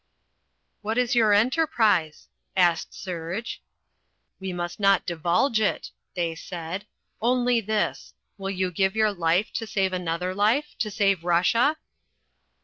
"What 0.81 0.97
is 0.97 1.13
your 1.13 1.31
enterprise?" 1.31 2.27
asked 2.57 2.91
Serge. 2.95 3.61
"We 4.39 4.51
must 4.51 4.79
not 4.79 5.05
divulge 5.05 5.59
it," 5.61 5.91
they 6.15 6.33
said. 6.33 6.87
"Only 7.21 7.61
this: 7.61 8.15
will 8.35 8.49
you 8.49 8.71
give 8.71 8.95
your 8.95 9.11
life 9.13 9.53
to 9.53 9.67
save 9.67 9.93
another 9.93 10.33
life, 10.33 10.73
to 10.79 10.89
save 10.89 11.23
Russia?" 11.23 11.77